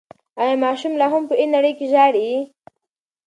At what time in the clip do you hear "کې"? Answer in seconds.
1.77-1.85